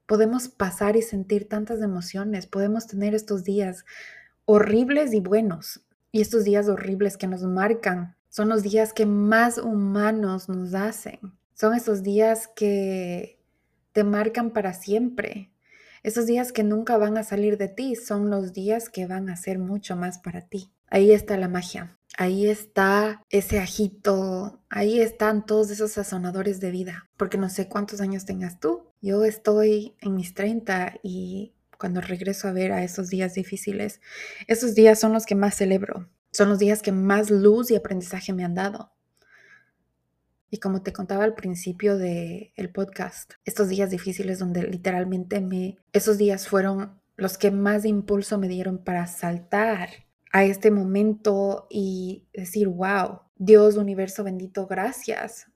podemos 0.06 0.50
pasar 0.50 0.98
y 0.98 1.02
sentir 1.02 1.48
tantas 1.48 1.82
emociones, 1.82 2.48
podemos 2.48 2.88
tener 2.88 3.16
estos 3.16 3.44
días 3.44 3.86
horribles 4.46 5.14
y 5.14 5.22
buenos. 5.22 5.86
Y 6.12 6.20
estos 6.20 6.44
días 6.44 6.68
horribles 6.68 7.16
que 7.16 7.28
nos 7.28 7.44
marcan 7.44 8.18
son 8.32 8.48
los 8.48 8.64
días 8.64 8.94
que 8.94 9.06
más 9.06 9.58
humanos 9.58 10.48
nos 10.48 10.74
hacen. 10.74 11.20
Son 11.54 11.76
esos 11.76 12.02
días 12.02 12.48
que 12.56 13.38
te 13.92 14.06
marcan 14.06 14.52
para 14.52 14.74
siempre. 14.74 15.52
Esos 16.02 16.26
días 16.26 16.54
que 16.54 16.64
nunca 16.64 16.98
van 16.98 17.18
a 17.18 17.24
salir 17.24 17.58
de 17.58 17.68
ti 17.68 17.96
son 17.96 18.30
los 18.30 18.54
días 18.54 18.90
que 18.90 19.06
van 19.06 19.30
a 19.30 19.36
ser 19.36 19.60
mucho 19.60 19.98
más 19.98 20.18
para 20.18 20.48
ti. 20.48 20.72
Ahí 20.88 21.12
está 21.12 21.36
la 21.36 21.50
magia. 21.50 21.98
Ahí 22.18 22.48
está 22.48 23.22
ese 23.30 23.60
ajito. 23.60 24.64
Ahí 24.70 25.02
están 25.02 25.46
todos 25.46 25.70
esos 25.70 25.92
sazonadores 25.92 26.62
de 26.62 26.72
vida. 26.72 27.10
Porque 27.18 27.38
no 27.38 27.50
sé 27.50 27.68
cuántos 27.68 28.00
años 28.00 28.24
tengas 28.24 28.62
tú. 28.62 28.86
Yo 29.02 29.26
estoy 29.26 29.98
en 30.00 30.16
mis 30.16 30.34
30 30.34 31.00
y 31.04 31.54
cuando 31.78 32.00
regreso 32.00 32.48
a 32.48 32.54
ver 32.54 32.72
a 32.72 32.84
esos 32.86 33.10
días 33.10 33.34
difíciles, 33.34 34.00
esos 34.48 34.74
días 34.74 35.02
son 35.02 35.12
los 35.12 35.26
que 35.26 35.36
más 35.36 35.56
celebro. 35.56 36.08
Son 36.32 36.50
los 36.50 36.60
días 36.60 36.82
que 36.82 36.92
más 36.92 37.30
luz 37.30 37.72
y 37.72 37.76
aprendizaje 37.76 38.34
me 38.34 38.44
han 38.44 38.56
dado. 38.56 38.92
Y 40.50 40.60
como 40.60 40.82
te 40.82 40.94
contaba 40.94 41.24
al 41.24 41.36
principio 41.36 41.98
del 41.98 42.52
el 42.56 42.72
podcast, 42.72 43.34
estos 43.46 43.70
días 43.70 43.90
difíciles 43.90 44.40
donde 44.40 44.64
literalmente 44.64 45.40
me, 45.42 45.78
esos 45.94 46.18
días 46.18 46.48
fueron 46.48 47.00
los 47.16 47.38
que 47.38 47.52
más 47.52 47.86
impulso 47.86 48.38
me 48.38 48.48
dieron 48.48 48.84
para 48.84 49.08
saltar 49.08 49.90
a 50.34 50.44
este 50.44 50.72
momento 50.72 51.68
y 51.70 52.28
decir, 52.34 52.68
wow, 52.68 53.22
Dios, 53.36 53.76
universo 53.76 54.24
bendito, 54.24 54.68
gracias 54.68 55.48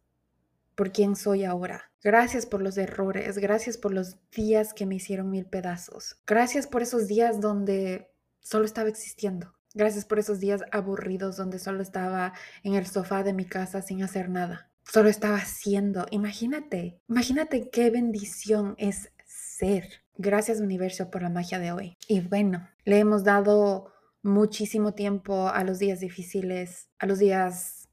por 0.75 0.91
quien 0.91 1.15
soy 1.15 1.46
ahora. 1.46 1.91
Gracias 2.03 2.46
por 2.46 2.62
los 2.62 2.77
errores, 2.77 3.38
gracias 3.38 3.77
por 3.77 3.94
los 3.94 4.17
días 4.32 4.74
que 4.74 4.86
me 4.86 4.96
hicieron 4.96 5.29
mil 5.29 5.46
pedazos. 5.46 6.17
Gracias 6.27 6.67
por 6.67 6.84
esos 6.84 7.08
días 7.08 7.41
donde 7.41 8.12
solo 8.41 8.65
estaba 8.65 8.89
existiendo. 8.89 9.53
Gracias 9.75 10.05
por 10.05 10.20
esos 10.20 10.39
días 10.39 10.62
aburridos 10.72 11.36
donde 11.36 11.60
solo 11.60 11.82
estaba 11.82 12.32
en 12.63 12.75
el 12.75 12.88
sofá 12.88 13.24
de 13.24 13.34
mi 13.34 13.44
casa 13.44 13.82
sin 13.82 14.01
hacer 14.03 14.29
nada. 14.29 14.72
Solo 14.84 15.10
estaba 15.10 15.36
haciendo. 15.36 16.05
Imagínate, 16.12 17.01
imagínate 17.10 17.70
qué 17.70 17.89
bendición 17.89 18.75
es 18.77 19.12
ser. 19.25 20.05
Gracias 20.17 20.62
universo 20.62 21.12
por 21.12 21.24
la 21.24 21.29
magia 21.29 21.60
de 21.60 21.74
hoy. 21.74 21.98
Y 22.08 22.22
bueno, 22.22 22.70
le 22.86 23.00
hemos 23.00 23.25
dado 23.25 23.91
muchísimo 24.22 24.94
tiempo 24.94 25.50
a 25.50 25.65
los 25.65 25.77
días 25.77 26.00
difíciles, 26.00 26.88
a 26.98 27.05
los 27.05 27.20
días 27.20 27.89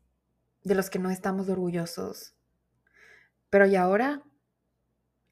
de 0.63 0.77
los 0.77 0.89
que 0.89 1.01
no 1.01 1.11
estamos 1.11 1.49
orgullosos. 1.49 2.37
Pero 3.51 3.67
y 3.67 3.75
ahora 3.75 4.23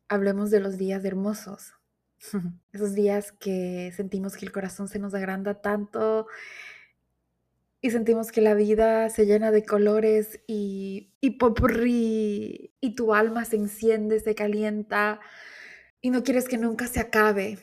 hablemos 0.08 0.50
de 0.50 0.58
los 0.58 0.78
días 0.78 1.04
hermosos, 1.04 1.74
Esos 2.72 2.94
días 2.94 3.32
que 3.32 3.92
sentimos 3.96 4.36
que 4.36 4.46
el 4.46 4.52
corazón 4.52 4.88
se 4.88 4.98
nos 4.98 5.14
agranda 5.14 5.60
tanto 5.60 6.26
y 7.80 7.90
sentimos 7.90 8.30
que 8.30 8.42
la 8.42 8.54
vida 8.54 9.08
se 9.08 9.24
llena 9.24 9.50
de 9.50 9.64
colores 9.64 10.40
y, 10.46 11.12
y 11.20 11.38
y 12.80 12.94
tu 12.94 13.14
alma 13.14 13.44
se 13.46 13.56
enciende, 13.56 14.20
se 14.20 14.34
calienta 14.34 15.20
y 16.02 16.10
no 16.10 16.22
quieres 16.22 16.46
que 16.46 16.58
nunca 16.58 16.86
se 16.86 17.00
acabe. 17.00 17.58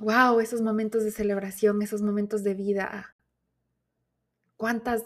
Wow, 0.00 0.40
esos 0.40 0.60
momentos 0.60 1.04
de 1.04 1.12
celebración, 1.12 1.82
esos 1.82 2.02
momentos 2.02 2.42
de 2.42 2.54
vida. 2.54 3.14
¿Cuántas 4.56 5.04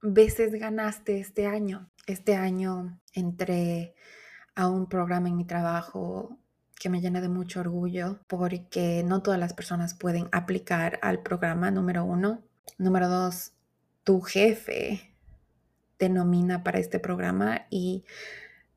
veces 0.00 0.52
ganaste 0.52 1.20
este 1.20 1.46
año? 1.46 1.90
Este 2.06 2.34
año 2.34 2.98
entré 3.12 3.94
a 4.54 4.68
un 4.68 4.88
programa 4.88 5.28
en 5.28 5.36
mi 5.36 5.44
trabajo 5.44 6.38
que 6.80 6.88
me 6.88 7.02
llena 7.02 7.20
de 7.20 7.28
mucho 7.28 7.60
orgullo 7.60 8.20
porque 8.26 9.04
no 9.04 9.22
todas 9.22 9.38
las 9.38 9.52
personas 9.52 9.92
pueden 9.92 10.30
aplicar 10.32 10.98
al 11.02 11.22
programa, 11.22 11.70
número 11.70 12.06
uno. 12.06 12.42
Número 12.78 13.06
dos, 13.06 13.52
tu 14.02 14.22
jefe 14.22 15.14
te 15.98 16.08
nomina 16.08 16.64
para 16.64 16.78
este 16.78 16.98
programa 16.98 17.66
y 17.68 18.06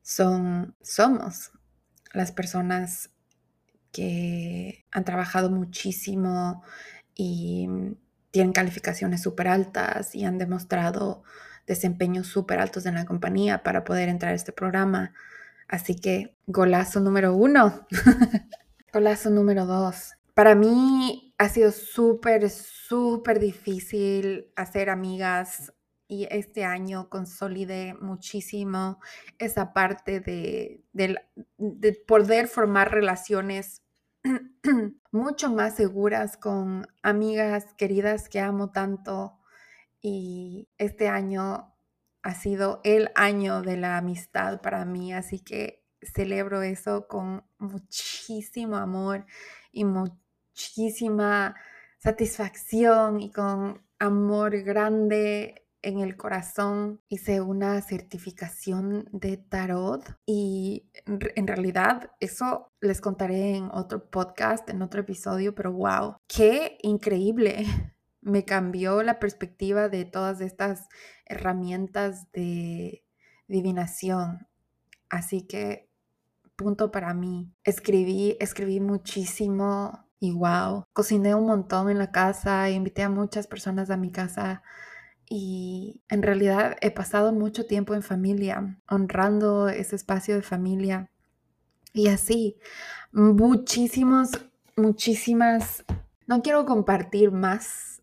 son, 0.02 0.76
somos 0.82 1.52
las 2.12 2.30
personas 2.30 3.10
que 3.90 4.84
han 4.90 5.06
trabajado 5.06 5.50
muchísimo 5.50 6.62
y 7.14 7.66
tienen 8.30 8.52
calificaciones 8.52 9.22
súper 9.22 9.48
altas 9.48 10.14
y 10.14 10.26
han 10.26 10.36
demostrado 10.36 11.22
desempeños 11.66 12.26
súper 12.26 12.58
altos 12.58 12.84
en 12.84 12.96
la 12.96 13.06
compañía 13.06 13.62
para 13.62 13.82
poder 13.82 14.10
entrar 14.10 14.32
a 14.32 14.36
este 14.36 14.52
programa. 14.52 15.14
Así 15.68 15.96
que 15.96 16.36
golazo 16.46 17.00
número 17.00 17.34
uno. 17.34 17.86
golazo 18.92 19.30
número 19.30 19.66
dos. 19.66 20.12
Para 20.34 20.54
mí 20.54 21.34
ha 21.38 21.48
sido 21.48 21.70
súper, 21.70 22.50
súper 22.50 23.38
difícil 23.38 24.52
hacer 24.56 24.90
amigas 24.90 25.72
y 26.08 26.26
este 26.30 26.64
año 26.64 27.08
consolidé 27.08 27.94
muchísimo 27.94 29.00
esa 29.38 29.72
parte 29.72 30.20
de, 30.20 30.82
de 30.92 31.92
poder 32.06 32.48
formar 32.48 32.92
relaciones 32.92 33.82
mucho 35.12 35.50
más 35.50 35.76
seguras 35.76 36.36
con 36.36 36.86
amigas 37.02 37.74
queridas 37.76 38.28
que 38.28 38.40
amo 38.40 38.70
tanto. 38.70 39.38
Y 40.00 40.68
este 40.76 41.08
año 41.08 41.73
ha 42.24 42.34
sido 42.34 42.80
el 42.84 43.10
año 43.14 43.60
de 43.60 43.76
la 43.76 43.98
amistad 43.98 44.62
para 44.62 44.84
mí, 44.86 45.12
así 45.12 45.40
que 45.40 45.84
celebro 46.00 46.62
eso 46.62 47.06
con 47.06 47.44
muchísimo 47.58 48.76
amor 48.76 49.26
y 49.70 49.84
muchísima 49.84 51.54
satisfacción 51.98 53.20
y 53.20 53.30
con 53.30 53.84
amor 53.98 54.62
grande 54.62 55.66
en 55.82 56.00
el 56.00 56.16
corazón. 56.16 57.02
Hice 57.08 57.42
una 57.42 57.82
certificación 57.82 59.06
de 59.12 59.36
tarot 59.36 60.02
y 60.24 60.88
en 61.04 61.46
realidad 61.46 62.10
eso 62.20 62.72
les 62.80 63.02
contaré 63.02 63.56
en 63.56 63.68
otro 63.70 64.08
podcast, 64.08 64.68
en 64.70 64.80
otro 64.80 65.02
episodio, 65.02 65.54
pero 65.54 65.72
wow, 65.72 66.16
qué 66.26 66.78
increíble 66.82 67.66
me 68.24 68.44
cambió 68.44 69.02
la 69.02 69.18
perspectiva 69.18 69.88
de 69.88 70.04
todas 70.04 70.40
estas 70.40 70.88
herramientas 71.26 72.32
de 72.32 73.04
divinación. 73.46 74.48
Así 75.10 75.42
que, 75.42 75.88
punto 76.56 76.90
para 76.90 77.12
mí. 77.14 77.52
Escribí, 77.64 78.36
escribí 78.40 78.80
muchísimo 78.80 80.08
y 80.18 80.32
wow, 80.32 80.86
cociné 80.92 81.34
un 81.34 81.46
montón 81.46 81.90
en 81.90 81.98
la 81.98 82.10
casa, 82.10 82.70
invité 82.70 83.02
a 83.02 83.10
muchas 83.10 83.46
personas 83.46 83.90
a 83.90 83.98
mi 83.98 84.10
casa 84.10 84.62
y 85.28 86.02
en 86.08 86.22
realidad 86.22 86.76
he 86.80 86.90
pasado 86.90 87.32
mucho 87.32 87.66
tiempo 87.66 87.94
en 87.94 88.02
familia, 88.02 88.80
honrando 88.88 89.68
ese 89.68 89.96
espacio 89.96 90.34
de 90.34 90.42
familia. 90.42 91.10
Y 91.92 92.08
así, 92.08 92.56
muchísimos, 93.12 94.30
muchísimas, 94.76 95.84
no 96.26 96.42
quiero 96.42 96.64
compartir 96.64 97.30
más 97.30 97.94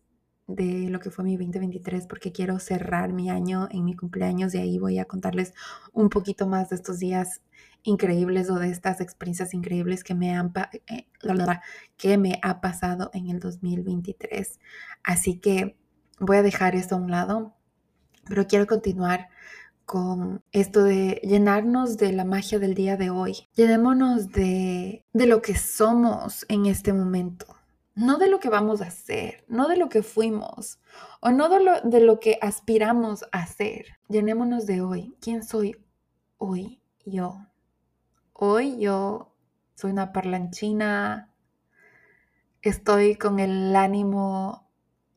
de 0.46 0.88
lo 0.88 1.00
que 1.00 1.10
fue 1.10 1.24
mi 1.24 1.36
2023 1.36 2.06
porque 2.06 2.32
quiero 2.32 2.58
cerrar 2.58 3.12
mi 3.12 3.30
año 3.30 3.68
en 3.70 3.84
mi 3.84 3.94
cumpleaños 3.94 4.54
y 4.54 4.58
ahí 4.58 4.78
voy 4.78 4.98
a 4.98 5.04
contarles 5.04 5.54
un 5.92 6.08
poquito 6.08 6.46
más 6.46 6.70
de 6.70 6.76
estos 6.76 6.98
días 6.98 7.40
increíbles 7.84 8.50
o 8.50 8.58
de 8.58 8.70
estas 8.70 9.00
experiencias 9.00 9.54
increíbles 9.54 10.04
que 10.04 10.14
me 10.14 10.34
han 10.34 10.52
eh, 10.86 11.06
que 11.96 12.18
me 12.18 12.38
ha 12.42 12.60
pasado 12.60 13.10
en 13.14 13.28
el 13.28 13.40
2023. 13.40 14.60
Así 15.02 15.38
que 15.38 15.76
voy 16.18 16.36
a 16.38 16.42
dejar 16.42 16.74
esto 16.74 16.96
a 16.96 16.98
un 16.98 17.10
lado, 17.10 17.54
pero 18.28 18.46
quiero 18.46 18.66
continuar 18.66 19.28
con 19.84 20.42
esto 20.52 20.84
de 20.84 21.20
llenarnos 21.24 21.96
de 21.96 22.12
la 22.12 22.24
magia 22.24 22.58
del 22.58 22.74
día 22.74 22.96
de 22.96 23.10
hoy. 23.10 23.48
Llenémonos 23.54 24.30
de, 24.30 25.04
de 25.12 25.26
lo 25.26 25.42
que 25.42 25.56
somos 25.56 26.46
en 26.48 26.66
este 26.66 26.92
momento 26.92 27.61
no 27.94 28.18
de 28.18 28.28
lo 28.28 28.40
que 28.40 28.48
vamos 28.48 28.80
a 28.80 28.86
hacer, 28.86 29.44
no 29.48 29.68
de 29.68 29.76
lo 29.76 29.88
que 29.88 30.02
fuimos 30.02 30.80
o 31.20 31.30
no 31.30 31.48
de 31.48 31.60
lo, 31.60 31.80
de 31.82 32.00
lo 32.00 32.20
que 32.20 32.38
aspiramos 32.40 33.24
a 33.32 33.40
hacer. 33.42 33.98
Llenémonos 34.08 34.66
de 34.66 34.80
hoy. 34.80 35.16
¿Quién 35.20 35.42
soy 35.42 35.76
hoy 36.38 36.80
yo? 37.04 37.46
hoy 38.44 38.76
yo 38.80 39.36
soy 39.76 39.92
una 39.92 40.12
parlanchina, 40.12 41.32
estoy 42.60 43.14
con 43.14 43.38
el 43.38 43.76
ánimo 43.76 44.68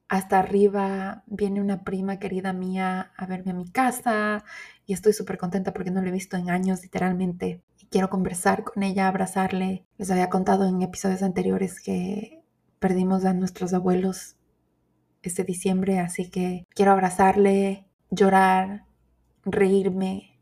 hasta 0.08 0.38
arriba, 0.38 1.24
viene 1.26 1.60
una 1.60 1.84
prima 1.84 2.20
querida 2.20 2.54
mía 2.54 3.12
a 3.18 3.26
verme 3.26 3.52
a 3.52 3.56
mi 3.56 3.68
casa 3.68 4.44
y 4.86 4.94
estoy 4.94 5.14
súper 5.14 5.40
contenta 5.40 5.74
porque 5.74 5.90
no 5.90 6.04
la 6.04 6.10
he 6.10 6.12
visto 6.12 6.38
en 6.38 6.52
años 6.52 6.84
literalmente. 6.84 7.64
Y 7.80 7.88
quiero 7.88 8.12
conversar 8.12 8.64
con 8.64 8.84
ella, 8.84 9.08
abrazarle. 9.08 9.88
Les 9.98 10.12
había 10.12 10.30
contado 10.30 10.68
en 10.68 10.84
episodios 10.84 11.24
anteriores 11.24 11.82
que 11.82 12.44
perdimos 12.86 13.26
a 13.26 13.34
nuestros 13.34 13.74
abuelos 13.74 14.36
este 15.24 15.44
diciembre, 15.44 15.98
así 15.98 16.30
que 16.30 16.68
quiero 16.70 16.92
abrazarle, 16.92 17.88
llorar, 18.12 18.86
reírme, 19.44 20.40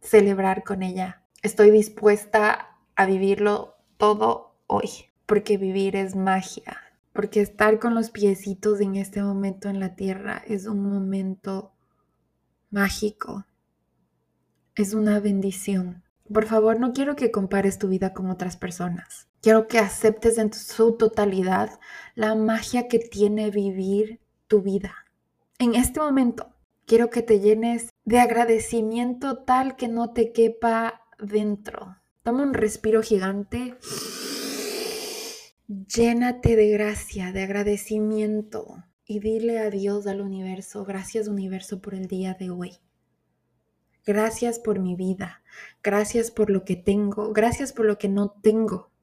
celebrar 0.00 0.64
con 0.64 0.82
ella. 0.82 1.26
Estoy 1.42 1.70
dispuesta 1.70 2.78
a 2.96 3.04
vivirlo 3.04 3.74
todo 3.98 4.56
hoy, 4.66 4.88
porque 5.26 5.58
vivir 5.58 5.94
es 5.94 6.16
magia, 6.16 6.78
porque 7.12 7.42
estar 7.42 7.78
con 7.78 7.94
los 7.94 8.08
piecitos 8.08 8.80
en 8.80 8.96
este 8.96 9.22
momento 9.22 9.68
en 9.68 9.78
la 9.78 9.94
tierra 9.94 10.42
es 10.46 10.64
un 10.64 10.90
momento 10.90 11.74
mágico, 12.70 13.44
es 14.74 14.94
una 14.94 15.20
bendición. 15.20 16.02
Por 16.32 16.46
favor, 16.46 16.80
no 16.80 16.94
quiero 16.94 17.14
que 17.14 17.30
compares 17.30 17.78
tu 17.78 17.88
vida 17.88 18.14
con 18.14 18.30
otras 18.30 18.56
personas. 18.56 19.28
Quiero 19.44 19.68
que 19.68 19.78
aceptes 19.78 20.38
en 20.38 20.54
su 20.54 20.92
totalidad 20.96 21.78
la 22.14 22.34
magia 22.34 22.88
que 22.88 22.98
tiene 22.98 23.50
vivir 23.50 24.18
tu 24.46 24.62
vida. 24.62 25.04
En 25.58 25.74
este 25.74 26.00
momento, 26.00 26.54
quiero 26.86 27.10
que 27.10 27.20
te 27.20 27.40
llenes 27.40 27.90
de 28.06 28.20
agradecimiento 28.20 29.36
tal 29.36 29.76
que 29.76 29.86
no 29.86 30.14
te 30.14 30.32
quepa 30.32 31.02
dentro. 31.18 31.98
Toma 32.22 32.42
un 32.42 32.54
respiro 32.54 33.02
gigante. 33.02 33.76
Llénate 35.68 36.56
de 36.56 36.70
gracia, 36.70 37.30
de 37.32 37.42
agradecimiento 37.42 38.82
y 39.04 39.20
dile 39.20 39.58
adiós 39.58 40.06
al 40.06 40.22
universo. 40.22 40.86
Gracias 40.86 41.28
universo 41.28 41.82
por 41.82 41.92
el 41.92 42.06
día 42.06 42.32
de 42.32 42.48
hoy. 42.48 42.78
Gracias 44.06 44.58
por 44.58 44.78
mi 44.78 44.96
vida. 44.96 45.42
Gracias 45.82 46.30
por 46.30 46.48
lo 46.48 46.64
que 46.64 46.76
tengo. 46.76 47.34
Gracias 47.34 47.74
por 47.74 47.84
lo 47.84 47.98
que 47.98 48.08
no 48.08 48.30
tengo. 48.30 48.93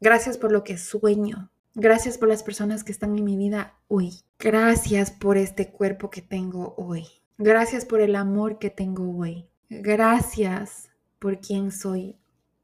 Gracias 0.00 0.38
por 0.38 0.52
lo 0.52 0.62
que 0.62 0.78
sueño. 0.78 1.50
Gracias 1.74 2.18
por 2.18 2.28
las 2.28 2.42
personas 2.42 2.84
que 2.84 2.92
están 2.92 3.16
en 3.16 3.24
mi 3.24 3.36
vida 3.36 3.78
hoy. 3.88 4.12
Gracias 4.38 5.10
por 5.10 5.36
este 5.36 5.70
cuerpo 5.70 6.10
que 6.10 6.22
tengo 6.22 6.74
hoy. 6.76 7.06
Gracias 7.36 7.84
por 7.84 8.00
el 8.00 8.16
amor 8.16 8.58
que 8.58 8.70
tengo 8.70 9.16
hoy. 9.16 9.48
Gracias 9.68 10.88
por 11.18 11.40
quien 11.40 11.72
soy 11.72 12.16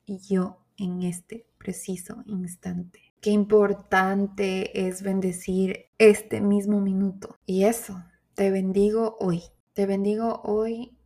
yo 0.07 0.59
en 0.77 1.03
este 1.03 1.47
preciso 1.59 2.23
instante. 2.27 3.01
Qué 3.21 3.31
importante 3.31 4.87
es 4.87 5.03
bendecir 5.03 5.87
este 5.99 6.41
mismo 6.41 6.81
minuto. 6.81 7.39
Y 7.47 7.65
eso, 7.65 8.05
te 8.35 8.51
bendigo 8.51 9.17
hoy. 9.19 9.43
Te 9.73 9.87
bendigo 9.87 10.41
hoy 10.45 10.97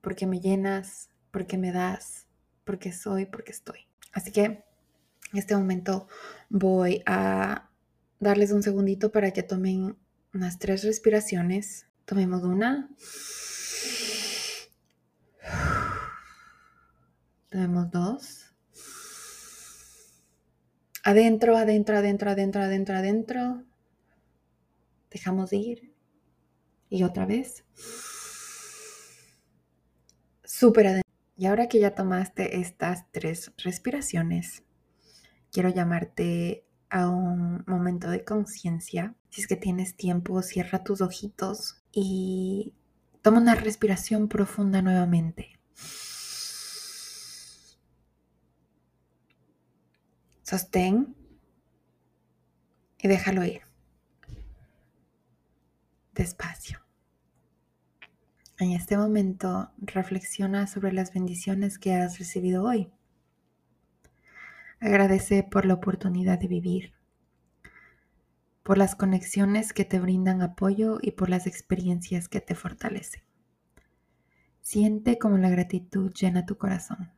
porque 0.00 0.26
me 0.26 0.38
llenas, 0.38 1.10
porque 1.32 1.58
me 1.58 1.72
das, 1.72 2.26
porque 2.64 2.92
soy, 2.92 3.26
porque 3.26 3.52
estoy. 3.52 3.80
Así 4.12 4.30
que 4.30 4.64
en 5.32 5.38
este 5.38 5.56
momento 5.56 6.08
voy 6.48 7.02
a 7.06 7.70
darles 8.20 8.52
un 8.52 8.62
segundito 8.62 9.12
para 9.12 9.32
que 9.32 9.42
tomen 9.42 9.96
unas 10.32 10.58
tres 10.58 10.84
respiraciones. 10.84 11.86
Tomemos 12.04 12.42
una. 12.42 12.88
Tomemos 17.50 17.90
dos. 17.90 18.54
Adentro, 21.02 21.56
adentro, 21.56 21.96
adentro, 21.96 22.30
adentro, 22.30 22.62
adentro, 22.62 22.96
adentro. 22.96 23.64
Dejamos 25.10 25.52
ir. 25.52 25.92
Y 26.88 27.02
otra 27.02 27.26
vez 27.26 27.64
súper 30.56 30.86
adentro. 30.86 31.06
Y 31.36 31.46
ahora 31.46 31.68
que 31.68 31.78
ya 31.78 31.94
tomaste 31.94 32.60
estas 32.60 33.10
tres 33.12 33.52
respiraciones, 33.58 34.62
quiero 35.56 35.70
llamarte 35.70 36.66
a 36.90 37.08
un 37.08 37.64
momento 37.66 38.10
de 38.10 38.26
conciencia. 38.26 39.14
Si 39.30 39.40
es 39.40 39.46
que 39.46 39.56
tienes 39.56 39.96
tiempo, 39.96 40.42
cierra 40.42 40.84
tus 40.84 41.00
ojitos 41.00 41.82
y 41.92 42.74
toma 43.22 43.40
una 43.40 43.54
respiración 43.54 44.28
profunda 44.28 44.82
nuevamente. 44.82 45.58
Sostén 50.42 51.16
y 52.98 53.08
déjalo 53.08 53.42
ir. 53.42 53.62
Despacio. 56.12 56.80
En 58.58 58.72
este 58.72 58.98
momento 58.98 59.70
reflexiona 59.78 60.66
sobre 60.66 60.92
las 60.92 61.14
bendiciones 61.14 61.78
que 61.78 61.94
has 61.94 62.18
recibido 62.18 62.64
hoy. 62.64 62.92
Agradece 64.86 65.42
por 65.42 65.66
la 65.66 65.74
oportunidad 65.74 66.38
de 66.38 66.46
vivir, 66.46 66.92
por 68.62 68.78
las 68.78 68.94
conexiones 68.94 69.72
que 69.72 69.84
te 69.84 69.98
brindan 69.98 70.42
apoyo 70.42 70.98
y 71.02 71.10
por 71.10 71.28
las 71.28 71.48
experiencias 71.48 72.28
que 72.28 72.40
te 72.40 72.54
fortalecen. 72.54 73.24
Siente 74.60 75.18
como 75.18 75.38
la 75.38 75.50
gratitud 75.50 76.12
llena 76.12 76.46
tu 76.46 76.56
corazón 76.56 77.10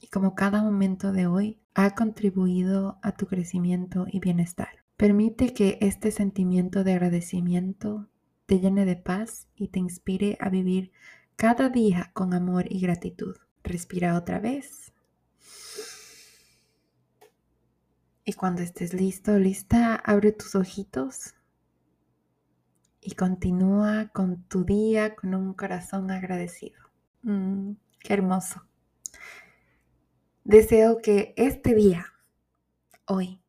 y 0.00 0.08
como 0.08 0.34
cada 0.34 0.64
momento 0.64 1.12
de 1.12 1.28
hoy 1.28 1.60
ha 1.74 1.94
contribuido 1.94 2.98
a 3.02 3.12
tu 3.12 3.28
crecimiento 3.28 4.06
y 4.10 4.18
bienestar. 4.18 4.82
Permite 4.96 5.54
que 5.54 5.78
este 5.80 6.10
sentimiento 6.10 6.82
de 6.82 6.94
agradecimiento 6.94 8.08
te 8.46 8.58
llene 8.58 8.84
de 8.84 8.96
paz 8.96 9.46
y 9.54 9.68
te 9.68 9.78
inspire 9.78 10.38
a 10.40 10.48
vivir 10.48 10.90
cada 11.36 11.68
día 11.68 12.10
con 12.14 12.34
amor 12.34 12.64
y 12.68 12.80
gratitud. 12.80 13.36
Respira 13.62 14.18
otra 14.18 14.40
vez. 14.40 14.93
Y 18.24 18.32
cuando 18.32 18.62
estés 18.62 18.94
listo, 18.94 19.38
lista, 19.38 19.96
abre 19.96 20.32
tus 20.32 20.54
ojitos 20.54 21.34
y 23.00 23.14
continúa 23.14 24.08
con 24.08 24.44
tu 24.44 24.64
día 24.64 25.14
con 25.14 25.34
un 25.34 25.52
corazón 25.52 26.10
agradecido. 26.10 26.80
Mm, 27.22 27.72
qué 28.00 28.14
hermoso. 28.14 28.66
Deseo 30.44 30.98
que 31.02 31.34
este 31.36 31.74
día, 31.74 32.06
hoy, 33.06 33.42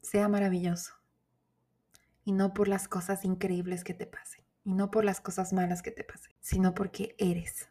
sea 0.00 0.28
maravilloso 0.28 0.94
y 2.24 2.32
no 2.32 2.52
por 2.54 2.68
las 2.68 2.88
cosas 2.88 3.24
increíbles 3.24 3.84
que 3.84 3.94
te 3.94 4.06
pasen, 4.06 4.44
y 4.64 4.74
no 4.74 4.90
por 4.90 5.04
las 5.04 5.20
cosas 5.20 5.52
malas 5.52 5.82
que 5.82 5.90
te 5.90 6.04
pasen, 6.04 6.32
sino 6.40 6.74
porque 6.74 7.14
eres 7.18 7.68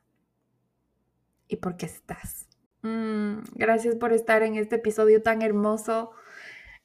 y 1.48 1.58
porque 1.58 1.86
estás. 1.86 2.48
Mm, 2.84 3.39
gracias 3.56 3.96
por 3.96 4.13
estar 4.13 4.44
en 4.44 4.56
este 4.56 4.78
episodio 4.78 5.22
tan 5.22 5.41
hermoso. 5.41 6.12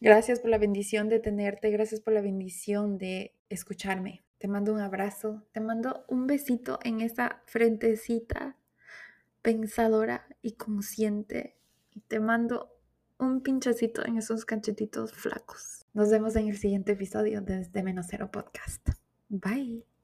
Gracias 0.01 0.41
por 0.41 0.51
la 0.51 0.59
bendición 0.59 1.09
de 1.09 1.21
tenerte, 1.21 1.71
gracias 1.71 2.01
por 2.01 2.13
la 2.13 2.21
bendición 2.21 2.99
de 2.99 3.35
escucharme. 3.49 4.23
Te 4.39 4.49
mando 4.49 4.75
un 4.75 4.81
abrazo, 4.81 5.43
te 5.53 5.61
mando 5.61 6.05
un 6.09 6.27
besito 6.27 6.79
en 6.85 7.01
esa 7.01 7.43
frentecita 7.47 8.57
pensadora 9.41 10.27
y 10.43 10.53
consciente. 10.53 11.57
Y 11.95 12.01
te 12.01 12.21
mando 12.21 12.77
un 13.19 13.43
pinchacito 13.43 14.05
en 14.05 14.19
esos 14.19 14.45
cachetitos 14.45 15.13
flacos. 15.13 15.87
Nos 15.95 16.11
vemos 16.11 16.37
en 16.37 16.49
el 16.49 16.59
siguiente 16.59 16.93
episodio 16.93 17.41
de 17.41 17.59
Desde 17.59 17.83
Menos 17.83 18.07
Cero 18.11 18.29
Podcast. 18.31 18.91
Bye. 19.29 19.96